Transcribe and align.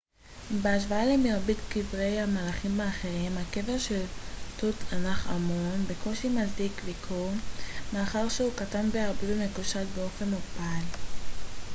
בהשוואה 0.61 1.05
למרבית 1.05 1.57
קברי 1.69 2.19
המלכים 2.21 2.79
האחרים 2.81 3.31
הקבר 3.37 3.77
של 3.77 4.03
תות 4.57 4.75
ענח' 4.93 5.27
אמון 5.31 5.85
בקושי 5.87 6.29
מצדיק 6.29 6.81
ביקור 6.83 7.29
מאחר 7.93 8.29
שהוא 8.29 8.51
קטן 8.55 8.91
בהרבה 8.91 9.19
ומקושט 9.21 9.87
באופן 9.95 10.25
מוגבל 10.29 10.85